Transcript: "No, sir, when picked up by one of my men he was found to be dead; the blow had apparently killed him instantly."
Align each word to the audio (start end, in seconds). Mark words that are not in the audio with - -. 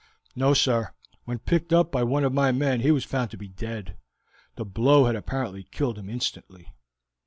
"No, 0.35 0.55
sir, 0.55 0.95
when 1.25 1.37
picked 1.37 1.71
up 1.71 1.91
by 1.91 2.01
one 2.01 2.23
of 2.23 2.33
my 2.33 2.51
men 2.51 2.79
he 2.79 2.89
was 2.89 3.03
found 3.05 3.29
to 3.29 3.37
be 3.37 3.47
dead; 3.47 3.97
the 4.55 4.65
blow 4.65 5.05
had 5.05 5.15
apparently 5.15 5.61
killed 5.69 5.99
him 5.99 6.09
instantly." 6.09 6.73